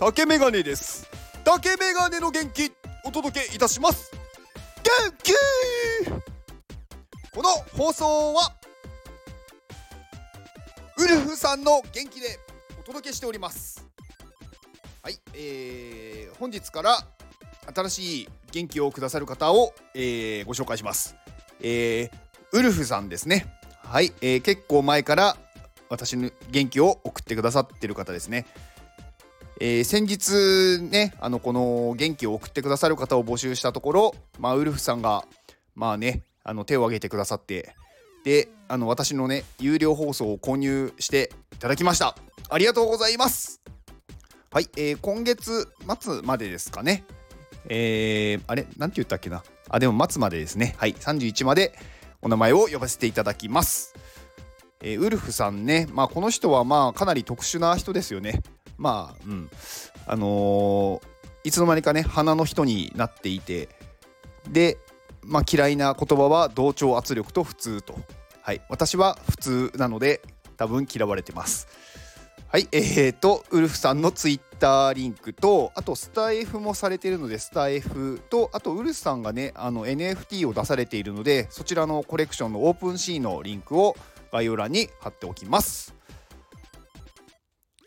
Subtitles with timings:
[0.00, 1.06] 竹メガネです。
[1.44, 2.72] 竹メガネの元気
[3.04, 4.10] お届けいたします。
[4.82, 5.34] 元気!
[7.34, 8.50] この放送は
[10.96, 12.38] ウルフさんの元気で
[12.80, 13.86] お届けしております。
[15.02, 16.96] はい、えー、本日から
[17.74, 21.14] 新しい元気をくださる方を、えー、ご紹介します。
[21.60, 22.10] えー、
[22.52, 23.54] ウルフさんですね。
[23.84, 25.36] はい、えー、結構前から
[25.90, 28.46] 私の元気を送ってくださってる方ですね。
[29.62, 35.26] えー、先日ね、あのこの元気を送ってくださる方を募集したところ、まあ、ウルフさんが、
[35.74, 37.74] まあね、あの手を挙げてくださって、
[38.24, 42.16] で、あの私のね、有料放送を購入していただきました。
[42.48, 43.60] ありがとうございます。
[44.50, 45.68] はい、えー、今月
[46.00, 47.04] 末までですかね。
[47.68, 49.44] えー、あれ、なんて言ったっけな。
[49.68, 50.74] あ、でも末までですね。
[50.78, 51.74] はい、31まで
[52.22, 53.94] お名前を呼ばせていただきます。
[54.82, 58.42] えー、ウルフさんね、まあ、この人はまあかなり特殊な人ですよね。
[58.80, 59.50] まあ、うん。
[60.06, 61.00] あのー、
[61.44, 63.68] いつの間にかね、花の人になっていて、
[64.48, 64.78] で、
[65.22, 67.94] まあ、嫌いな言葉は同調圧力と普通と。
[68.40, 70.22] はい、私は普通なので、
[70.56, 71.68] 多分嫌われてます。
[72.48, 83.94] はい、えーと、ウルフさんのツイッターリンクと、あとスタイフもされているので、スタイフと、あとウルフさんがね、あの NFT を出されているので、そちらのコレクションのオープンシーのリンクを
[84.32, 85.94] 概要欄に貼っておきます。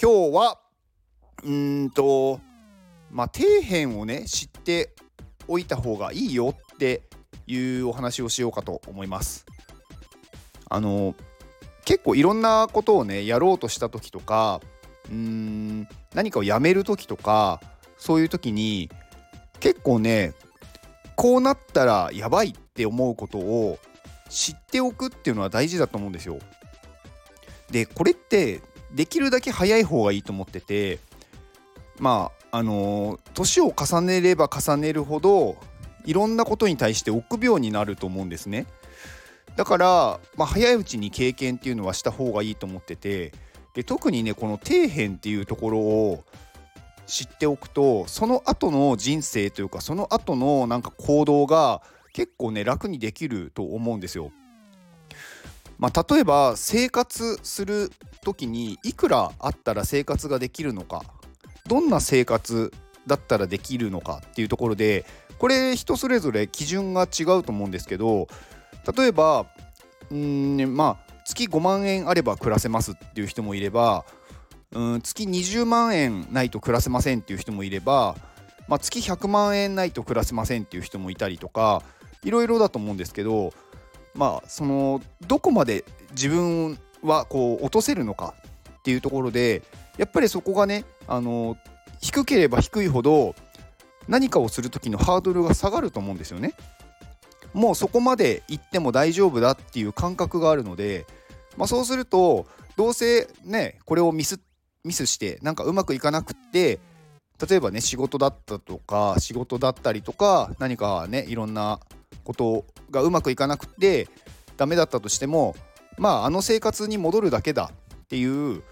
[0.02, 0.60] 今日は
[1.46, 2.40] うんと
[3.12, 4.94] まあ底辺をね知って
[5.48, 7.04] おいた方がいいよって
[7.48, 9.46] いうお話をしようかと思います。
[10.70, 11.16] あの
[11.86, 14.62] 結構いろんなことをねやろうとした時とか
[15.10, 17.62] うーん何かをやめる時とか
[17.98, 18.90] そういう時に
[19.60, 20.34] 結構ね
[21.16, 23.78] こうなったらやばいって思うことを
[24.30, 26.40] 知っておくっていうのは大事だと思うんですよ。
[27.70, 31.00] でこれってできるだけ早い方がいいと思ってて
[32.00, 35.58] まああの年を重ねれば重ねるほど
[36.06, 38.68] いろんなことに対して臆病になると思うんですね。
[39.56, 43.32] だから、まあ、早いうちに経験っていうのはした方がいいと思ってて
[43.76, 46.24] で特にねこの底辺っていうところを
[47.06, 51.82] 知っておくとその後の人生というかその後のなんか行動が
[52.14, 54.32] 結構ね楽にできると思うんですよ。
[55.80, 57.92] まあ、例えば生活する
[58.24, 61.04] 時にいくらあったら生活ができるのか
[61.68, 62.72] どんな生活
[63.08, 65.06] だったらできるのかっていうところで
[65.38, 68.28] これ人それぞれ基準が違うと思うんですけど
[68.98, 69.46] 例えば
[70.14, 74.06] んまあ月5万円あれば暮らせますっていう人もいれば
[74.72, 78.16] うん月20万円ないと暮らせませんっていう人もいれば、
[78.68, 81.82] まあ、月100万円ないと暮らせませんっていう人もいたりとか
[82.24, 83.54] いろいろだと思うんですけど
[84.16, 88.34] まあそのどこまで自分はこう落とせるのか
[88.80, 89.62] っていうところで
[89.98, 91.58] やっぱりそこがねあの
[92.02, 93.36] 低ければ低いほど
[94.08, 96.54] 何かをする時のハードルが下がると思うんですよね。
[97.54, 101.06] もうそこまで行っても大丈夫だっていう感覚があるので、
[101.56, 104.40] まあ、そうするとどうせねこれをミス
[104.84, 106.80] ミスしてなんかうまくいかなくって
[107.48, 111.80] 例えばね仕事だったとか仕事だったりとか何かねいろんな
[112.24, 114.08] ことがうまくいかなくって
[114.58, 115.56] ダメだったとしても
[115.98, 118.64] まああの生活に戻るだけだっていう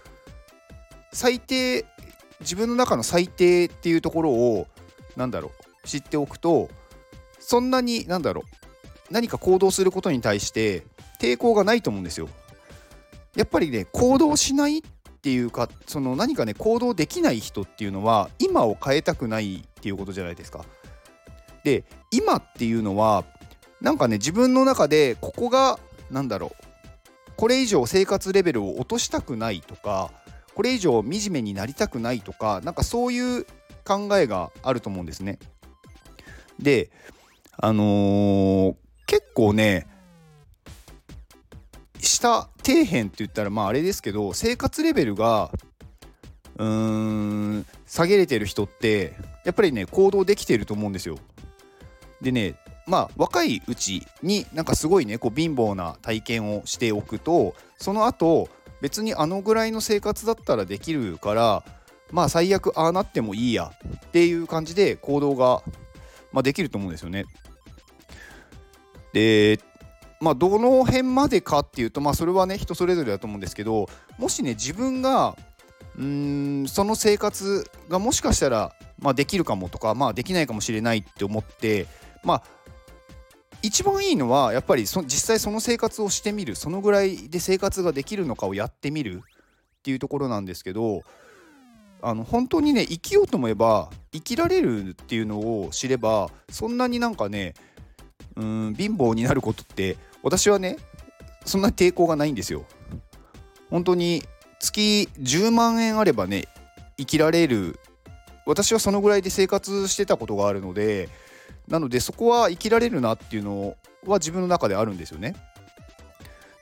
[1.12, 1.84] 最低
[2.40, 4.66] 自分の中の最低っていうところを
[5.16, 5.52] 何だろ
[5.84, 6.68] う知っておくと
[7.38, 10.84] そんなに何だろう何か行動することに対して
[11.20, 12.28] 抵抗がないと思うんですよ。
[13.36, 14.82] やっぱりね行動しないっ
[15.22, 20.64] ていうかその何かね行動できない人っていうのは今を変えたくないっていうことじゃないですか。
[21.64, 23.24] で今っていうのは
[23.80, 25.78] なんかね自分の中でここが
[26.10, 30.10] 何だろうこれ以上生活レベルを落としたくないとか
[30.54, 33.46] これ以上惨めになりたくないとかなんかそういう
[33.84, 35.38] 考えがあると思うんですね。
[36.58, 36.90] で
[37.56, 38.74] あのー、
[39.06, 39.86] 結構ね
[41.98, 45.50] 下底辺って言ったらまああれですけど生活レベルが
[46.56, 49.14] うーん下げれてる人って
[49.44, 51.18] やっぱりね行動できてると思うんですよ。
[52.20, 52.54] でね
[52.86, 58.48] まあ若いうちになんかすごいねこう貧乏な体験をしておくとその後
[58.82, 61.64] 別にあのぐらいの生活だったらできるから
[62.10, 63.70] まあ最悪ああなってもいいや
[64.06, 65.62] っていう感じで行動が、
[66.32, 67.24] まあ、できると思うんですよね。
[69.12, 69.60] で
[70.20, 73.88] まあどの辺までかっていうとまあそれはね人それぞれだと思うんですけど
[74.18, 75.36] もしね自分が
[75.96, 81.86] うーんその生活がもしかしたら、まあ、できるかもとかまあできないかもしれないって思って
[82.24, 82.42] まあ
[83.62, 91.02] 一番いいのはやっぱりそ実際その生活をしてみるそのぐらいで生活ができるのかをやってみるっていうところなんですけど
[92.02, 97.54] あの本当にね生きようと思えば生きられるっていうのを知ればそんなになんかね
[98.36, 100.76] うん貧乏になることって私はね
[101.44, 102.64] そんな抵抗がないんですよ。
[103.70, 104.22] 本当に
[104.58, 106.44] 月10万円あればね
[106.98, 107.78] 生きられる
[108.46, 111.08] 私はそのぐらいで生活してたことがあるので
[111.68, 113.76] なのでそこは生きられるなっていうの
[114.06, 115.36] は自分の中であるんですよね。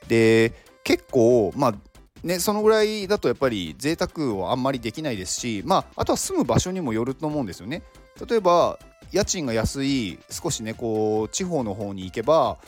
[0.07, 0.53] で
[0.83, 1.75] 結構まあ
[2.23, 7.83] ねそのぐらいだとやっぱり贅沢はあんまりできないですしまああとは住む場所にもよると思うんですよね。
[8.27, 8.77] 例えば
[9.11, 12.59] 家賃が安い少しねこう地方の方に行けば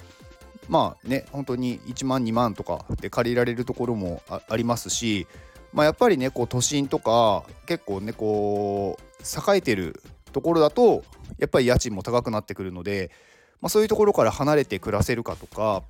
[0.67, 5.27] まあね本当に1万2万とかで借りられるところもありますし
[5.71, 10.01] まあやっぱりねこう都心とか結構ねこう栄えてる
[10.31, 11.03] ところだと
[11.43, 13.11] やっぱり家賃も高くなってくるので、
[13.59, 15.83] まあ、そういうところから離れて暮らせるかとか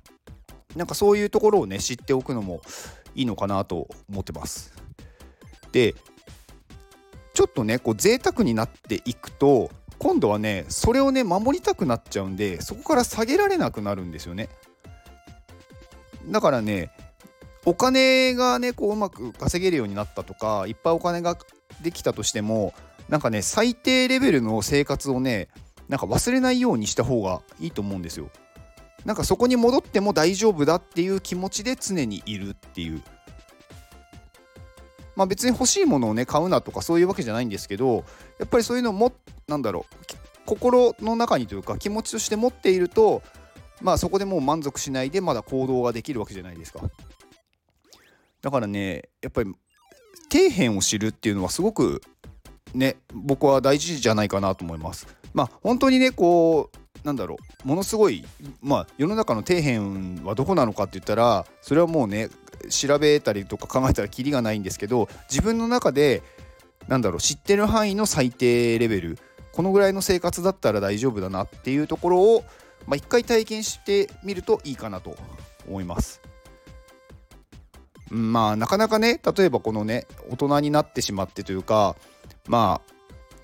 [0.74, 2.60] なんかそういうところをね知っておくのも
[3.14, 4.74] いいのかなと思ってます。
[5.70, 5.94] で
[7.34, 14.48] ちょっとねこう贅沢になっていくと今度はねそれをね守りたくなっちゃうんでそこから下げられなくなるんですよね。
[16.26, 16.90] だからね
[17.64, 21.38] お金がねこううまく稼げるようになったとかいっぱいお金が
[21.80, 22.74] できたとしても
[23.08, 25.48] なんかね最低レベルの生活をね
[25.88, 28.30] なんか忘れないようにした方がいいと思うんですよ。
[29.04, 33.02] なんかそこに戻っても大丈夫だっていう気持ちで常にいるっていう。
[35.14, 38.04] まあ別に欲しいものをね買うなとかそういうわけじゃないんですけど
[38.38, 39.12] やっぱりそういうのも
[39.46, 39.94] なんだろう
[40.44, 43.22] 心の中にというか気持ちとして持っていると
[43.80, 46.80] まあそこでもう満足しないでまだ行動ができるわけじゃないですか。
[48.42, 49.54] だからねやっぱり
[50.32, 52.02] 底辺を知るっていうのはすごく
[52.74, 55.06] ね僕は大事じゃないかなと思います。
[55.32, 58.24] まあ本当にねこうなんだろうものすごい
[58.62, 62.30] まあ世の中の底辺はどこなのかって言ったらそれはもうね
[62.70, 66.22] 調べたりとか考えたらキリがないんですけど自分の中で
[66.88, 69.18] なんだろう知ってる範囲の最低レベル
[69.52, 72.44] このぐらいの生活だったら大丈夫だなっていうところを、
[72.86, 75.16] まあ、一回体験してみるといいかなと
[75.68, 76.20] 思います。
[78.10, 81.96] まあなかなかね例えばこのね大人になってしまってというか
[82.48, 82.94] まあ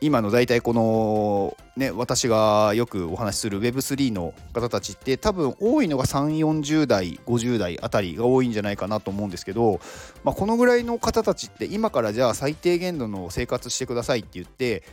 [0.02, 9.80] 今の大体このね私がよくお話しする Web3 の方たちって多分多いのが3 4 0代50代あたりが多いんじゃないかなと思うんですけど、
[10.24, 14.84] まあ、このぐらいの方たちって今からじゃあ最低限度の生活してくださいって言って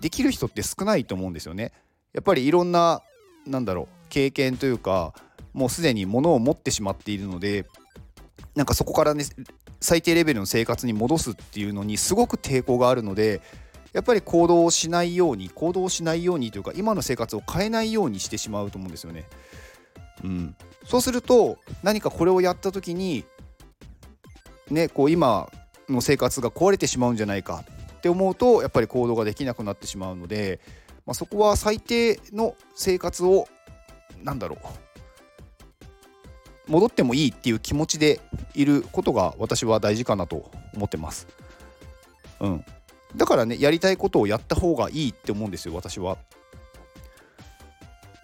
[0.00, 1.72] できる人って少ないと思うんですよね。
[2.12, 3.02] やっぱりいろんな
[3.46, 5.12] なんだろう経験というか
[5.52, 7.66] もうすでに物を持ってしまっているので
[8.54, 9.24] なんかそこからね
[9.80, 13.40] 最低レベルの生活に戻すっていうのにすごく抵抗があるので
[13.92, 19.24] やっぱり行動をしないように行動しないようにというか今の生活を変えないようにしてしまうと思うんですよね。
[20.24, 23.24] うん、そうすると何かこれをやった時に
[24.70, 25.50] ねこう今
[25.88, 27.64] の生活が壊れてしまうんじゃないか
[27.98, 30.60] って思うとやっぱり行動ができなくなってしまうので、
[31.06, 33.46] まあ、そこは最低の生活を
[34.22, 34.58] 何だろう
[36.68, 38.20] 戻ってもいいっていう気持ちで
[38.54, 41.26] いることが私は大事かなと思ってます。
[42.40, 42.64] うん、
[43.16, 46.18] だからねやりたいことをやった方がいいって思うんですよ私は。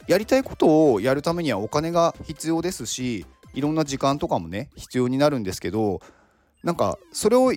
[0.06, 6.00] やりたいことをやるためにはお金が必要ですしいろんな時間とかもね必要になるんですけど
[6.62, 7.52] なんかそれを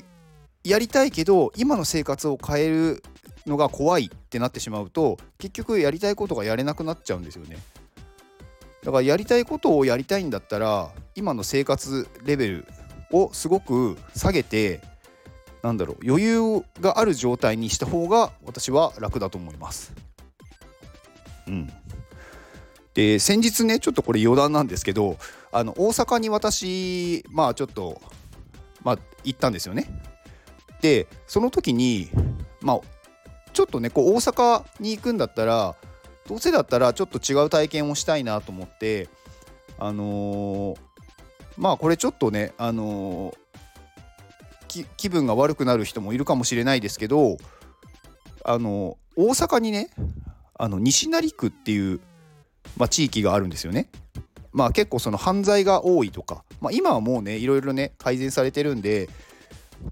[0.63, 3.03] やりたいけど今の生活を変える
[3.47, 7.57] のが怖いってなってしまうと結局やりたいことがやれなくなっちゃうんですよね。
[8.83, 12.67] だからやりたいことをやりたいんだったら今の生活レベル
[13.11, 14.81] をすごく下げて
[15.61, 19.93] なんだろう余裕がある状態にした方が私は楽だと思います。
[21.47, 21.71] うん、
[22.93, 25.17] で先日ねちょっとこれ余談なんですけど
[25.51, 28.01] あの大阪に私まあちょっと
[28.83, 29.87] まあ行ったんですよね。
[30.81, 32.09] でその時に
[32.61, 32.79] まあ
[33.53, 35.75] ちょっとねこう大阪に行くんだったら
[36.31, 39.09] どうせだったらちょっと違う体験をしたいなと思って
[39.77, 40.77] あのー、
[41.57, 47.35] まあこれちょっとねあのー、気分が悪くなる人もいるかもしれないですけど
[48.45, 49.89] あの大阪にね
[50.57, 51.99] あの西成区っていう、
[52.77, 53.89] まあ、地域があるんですよね。
[54.53, 59.09] まあ結構その犯罪が多いとか、まあ、今はもうねいろいろね改善されてるんで、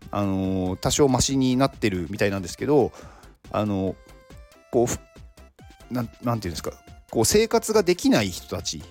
[0.10, 2.94] あのー、多少マシになってるみたいなんですけど
[3.52, 3.96] あのー、
[4.72, 5.09] こう
[5.92, 6.72] なんなんていうんですか
[7.10, 8.84] こう生活ができない人たち、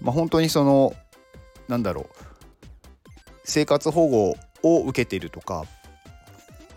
[0.00, 0.94] まあ、本当にその
[1.68, 2.06] なんだろう。
[3.44, 5.64] 生活保護を受けてるとか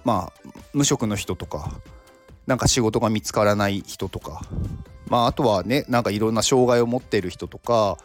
[0.03, 1.71] まあ無職の人とか
[2.47, 4.41] なんか仕事が見つからない人とか
[5.07, 7.97] まああとはねなんかいろんな障害を持ってる人とか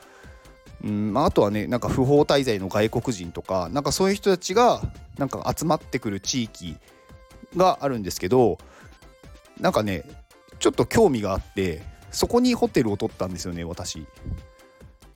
[0.85, 4.81] うんまあ、あとはねなんか不法滞在の外国人とかなんかそういう人たちが
[5.17, 6.77] なんか集まってくる地域
[7.57, 8.59] があるんですけど
[9.61, 10.05] なんかね
[10.59, 14.07] ちょっと興味があってそこにホテルを取ったんですよね私。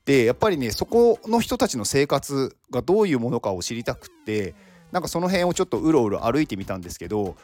[0.04, 4.54] でやっぱりねそこの人たちの生活がどういうものかを知りたくって
[4.90, 7.36] なんかその辺をちょっとうろうろ歩いてみたんですけど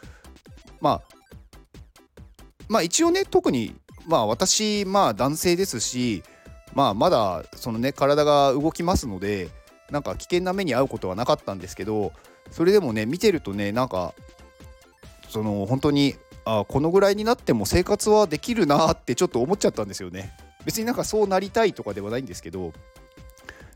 [0.80, 1.02] まあ
[2.68, 3.76] まあ一応ね特に
[4.06, 6.22] まあ私まあ男性ですし
[6.74, 9.48] まあまだそのね体が動きますので
[9.90, 12.12] なんか危険な目に遭うことはなかったんですけど
[12.50, 14.14] それでもね見てるとねなんか
[15.28, 16.16] その本当に
[16.48, 20.34] あこのぐらいになっても生活はできるなってちょっと思っちゃったんですよね。
[20.64, 22.72] 別になんかそうなりたいとかではないんですけど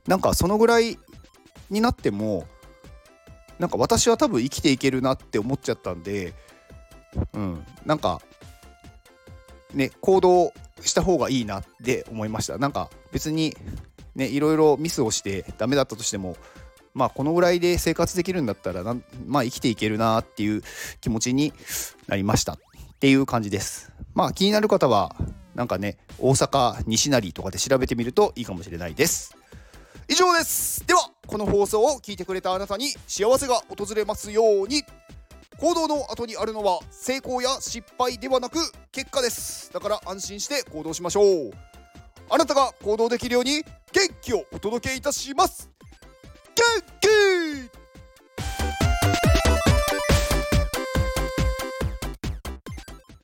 [0.06, 0.98] なんかそのぐらい
[1.70, 2.46] になっても
[3.58, 6.34] なんか私は多分生きていけるなって思っちゃったんで
[7.34, 8.20] うんなんか
[9.72, 13.56] ね行動した方がいいなって思いましたなんか別に
[14.16, 16.36] ねいろいろミスをしてダメだったとしても
[16.94, 18.96] まあこのぐらいで生活できるんだったらな
[19.26, 20.62] まあ生きていけるなっていう
[21.00, 21.52] 気持ちに
[22.06, 22.58] なりましたっ
[23.00, 23.92] ていう感じです。
[24.14, 25.16] まあ気になる方は
[25.54, 29.36] なんかね大阪西成とかで調べてみるといいかもしれないです。
[30.08, 30.86] 以上です。
[30.86, 34.82] ではこの放送を聞いてくれたあなたに幸せが訪れますように。
[35.58, 38.58] 行動の後にあるのは成功や失敗ではなく
[38.90, 39.72] 結果です。
[39.72, 41.52] だから安心して行動しましょう。
[42.28, 45.71] あなたが行動できるように元気をお届けいたします。
[46.72, 47.81] 元気